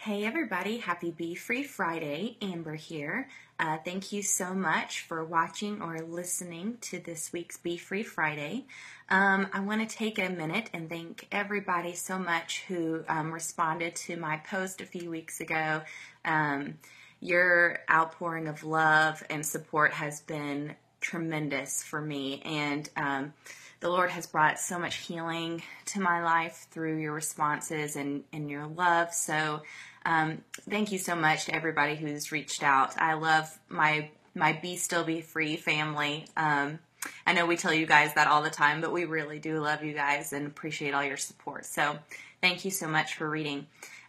[0.00, 2.36] Hey everybody, happy Be Free Friday.
[2.40, 3.28] Amber here.
[3.58, 8.66] Uh, thank you so much for watching or listening to this week's Be Free Friday.
[9.08, 13.96] Um, I want to take a minute and thank everybody so much who um, responded
[13.96, 15.82] to my post a few weeks ago.
[16.24, 16.78] Um,
[17.18, 23.32] your outpouring of love and support has been tremendous for me, and um,
[23.80, 28.50] the Lord has brought so much healing to my life through your responses and, and
[28.50, 29.14] your love.
[29.14, 29.62] So,
[30.04, 32.98] um, thank you so much to everybody who's reached out.
[32.98, 36.26] I love my my Be Still Be Free family.
[36.36, 36.78] Um,
[37.26, 39.84] I know we tell you guys that all the time, but we really do love
[39.84, 41.66] you guys and appreciate all your support.
[41.66, 41.98] So,
[42.40, 43.66] thank you so much for reading.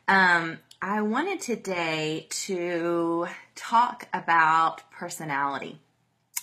[0.07, 5.79] Um, I wanted today to talk about personality.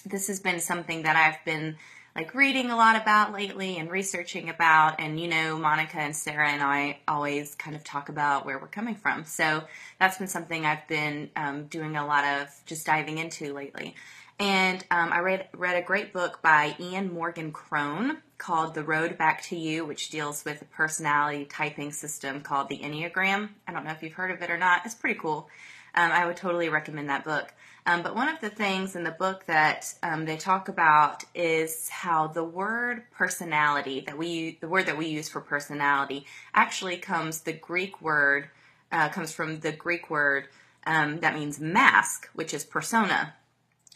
[0.07, 1.77] This has been something that I've been
[2.15, 5.01] like reading a lot about lately and researching about.
[5.01, 8.69] And you know, Monica and Sarah and I always kind of talk about where we're
[8.69, 9.25] coming from.
[9.25, 9.65] So
[9.99, 13.97] that's been something I've been um, doing a lot of just diving into lately.
[14.39, 19.19] And um, I read read a great book by Ian Morgan Cron called The Road
[19.19, 23.49] Back to You, which deals with a personality typing system called the Enneagram.
[23.67, 24.83] I don't know if you've heard of it or not.
[24.85, 25.49] It's pretty cool.
[25.97, 27.53] Um, I would totally recommend that book.
[27.87, 31.89] Um, but one of the things in the book that um, they talk about is
[31.89, 37.43] how the word personality that we the word that we use for personality actually comes
[37.43, 38.49] the Greek word
[38.91, 40.49] uh, comes from the Greek word
[40.87, 43.35] um, that means mask, which is persona,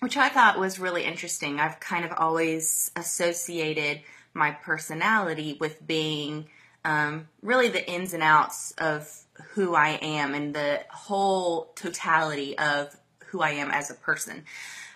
[0.00, 1.60] which I thought was really interesting.
[1.60, 4.02] I've kind of always associated
[4.34, 6.48] my personality with being
[6.84, 9.10] um, really the ins and outs of
[9.54, 14.44] who I am and the whole totality of who I am as a person.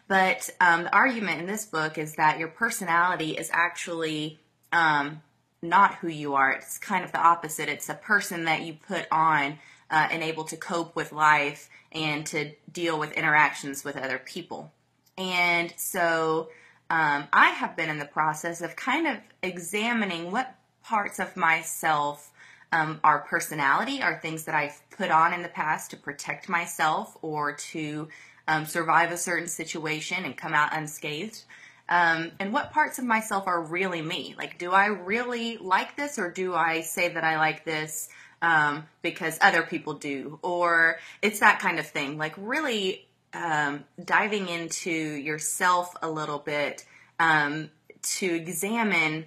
[0.06, 4.38] But um, the argument in this book is that your personality is actually
[4.72, 5.22] um,
[5.62, 6.52] not who you are.
[6.52, 7.68] It's kind of the opposite.
[7.68, 9.58] It's a person that you put on
[9.90, 14.72] uh, and able to cope with life and to deal with interactions with other people.
[15.16, 16.48] And so
[16.90, 22.30] um, I have been in the process of kind of examining what parts of myself
[22.72, 27.16] um, are personality, are things that I've put on in the past to protect myself
[27.22, 28.08] or to
[28.48, 31.44] um, survive a certain situation and come out unscathed.
[31.88, 34.34] Um, and what parts of myself are really me?
[34.36, 38.08] Like, do I really like this, or do I say that I like this
[38.40, 40.38] um, because other people do?
[40.42, 42.16] Or it's that kind of thing.
[42.16, 46.86] Like, really um, diving into yourself a little bit
[47.20, 47.70] um,
[48.02, 49.26] to examine,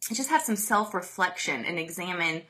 [0.00, 2.42] just have some self reflection and examine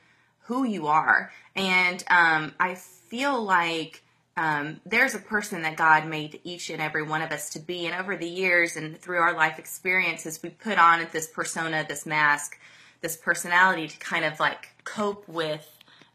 [0.43, 1.31] who you are.
[1.55, 4.03] And um, I feel like
[4.37, 7.85] um, there's a person that God made each and every one of us to be.
[7.85, 12.05] And over the years and through our life experiences, we put on this persona, this
[12.05, 12.57] mask,
[13.01, 15.67] this personality to kind of like cope with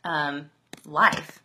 [0.04, 0.50] um,
[0.86, 1.40] life.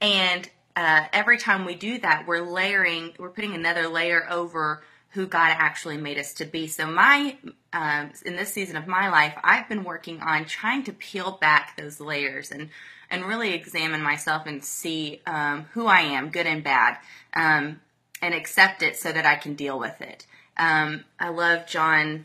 [0.00, 5.26] And uh, every time we do that, we're layering, we're putting another layer over who
[5.26, 6.66] God actually made us to be.
[6.66, 7.36] So my
[7.72, 11.76] um, in this season of my life, I've been working on trying to peel back
[11.76, 12.70] those layers and
[13.10, 16.96] and really examine myself and see um, who I am, good and bad,
[17.34, 17.80] um,
[18.22, 20.26] and accept it so that I can deal with it.
[20.56, 22.24] Um, I love John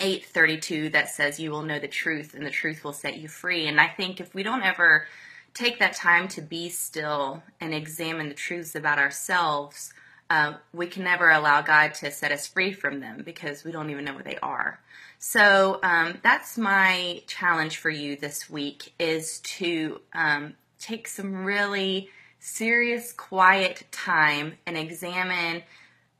[0.00, 3.66] 8:32 that says you will know the truth and the truth will set you free.
[3.66, 5.06] And I think if we don't ever
[5.52, 9.92] take that time to be still and examine the truths about ourselves,
[10.30, 13.90] uh, we can never allow God to set us free from them because we don't
[13.90, 14.80] even know what they are.
[15.18, 22.10] So um, that's my challenge for you this week is to um, take some really
[22.40, 25.62] serious, quiet time and examine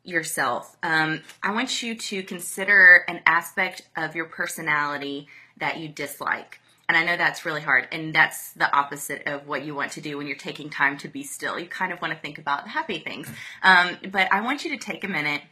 [0.05, 0.77] yourself.
[0.83, 6.61] Um, I want you to consider an aspect of your personality that you dislike.
[6.89, 7.87] And I know that's really hard.
[7.93, 11.09] And that's the opposite of what you want to do when you're taking time to
[11.09, 11.59] be still.
[11.59, 13.29] You kind of want to think about the happy things.
[13.63, 15.43] Um, but I want you to take a minute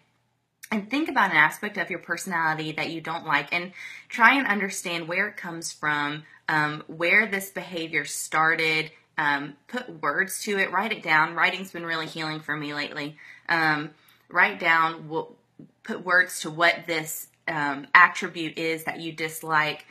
[0.72, 3.72] and think about an aspect of your personality that you don't like and
[4.08, 8.90] try and understand where it comes from, um, where this behavior started.
[9.18, 11.34] Um, put words to it, write it down.
[11.34, 13.16] Writing's been really healing for me lately.
[13.48, 13.92] Um,
[14.28, 15.28] write down, what,
[15.84, 19.86] put words to what this um, attribute is that you dislike.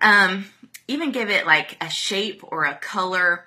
[0.00, 0.46] Um,
[0.86, 3.44] even give it like a shape or a color,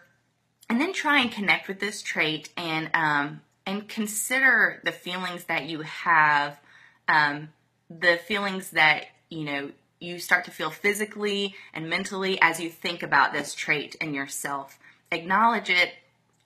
[0.69, 5.65] and then try and connect with this trait and um, and consider the feelings that
[5.65, 6.59] you have,
[7.07, 7.49] um,
[7.89, 13.03] the feelings that you know you start to feel physically and mentally as you think
[13.03, 14.79] about this trait in yourself.
[15.11, 15.91] Acknowledge it,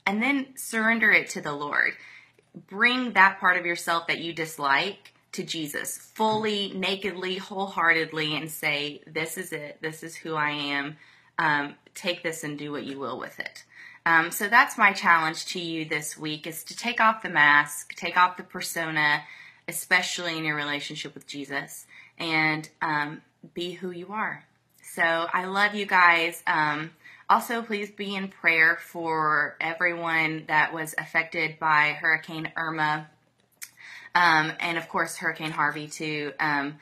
[0.06, 1.94] and then surrender it to the Lord.
[2.68, 9.02] Bring that part of yourself that you dislike to Jesus fully, nakedly, wholeheartedly, and say,
[9.08, 9.78] This is it.
[9.82, 10.98] This is who I am.
[11.38, 13.64] Um, take this and do what you will with it.
[14.06, 17.96] Um, so that's my challenge to you this week is to take off the mask,
[17.96, 19.24] take off the persona,
[19.68, 21.88] especially in your relationship with Jesus,
[22.20, 23.22] and um,
[23.54, 24.46] be who you are.
[24.82, 26.42] So I love you guys.
[26.46, 26.92] Um,
[27.28, 33.08] also, please be in prayer for everyone that was affected by Hurricane Irma,
[34.16, 36.32] um, and of course Hurricane Harvey too.
[36.40, 36.78] Um,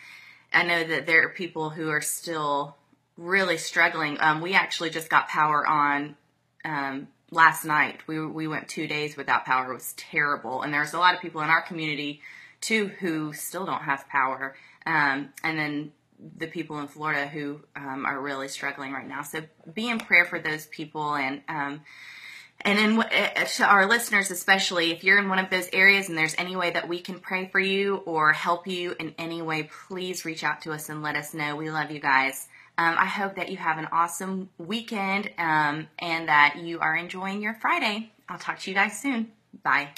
[0.54, 2.78] I know that there are people who are still
[3.18, 4.18] really struggling.
[4.20, 6.16] Um, we actually just got power on
[6.64, 8.02] um, last night.
[8.08, 9.72] We we went two days without power.
[9.72, 12.22] It was terrible, and there's a lot of people in our community
[12.62, 14.56] too who still don't have power.
[14.86, 15.92] Um, and then
[16.38, 19.24] the people in Florida who um, are really struggling right now.
[19.24, 19.42] So
[19.74, 21.42] be in prayer for those people and.
[22.66, 26.18] And in uh, to our listeners, especially if you're in one of those areas and
[26.18, 29.70] there's any way that we can pray for you or help you in any way,
[29.88, 31.56] please reach out to us and let us know.
[31.56, 32.48] We love you guys.
[32.78, 37.42] Um, I hope that you have an awesome weekend um, and that you are enjoying
[37.42, 38.12] your Friday.
[38.28, 39.32] I'll talk to you guys soon.
[39.62, 39.90] Bye.